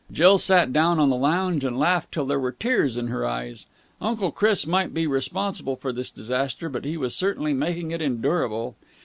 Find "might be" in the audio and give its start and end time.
4.65-5.05